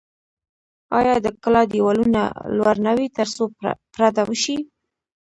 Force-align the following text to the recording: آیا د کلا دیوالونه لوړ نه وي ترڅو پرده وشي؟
آیا 0.99 1.15
د 1.25 1.27
کلا 1.43 1.63
دیوالونه 1.71 2.21
لوړ 2.57 2.75
نه 2.85 2.91
وي 2.97 3.07
ترڅو 3.17 3.43
پرده 3.93 4.23
وشي؟ 4.29 4.57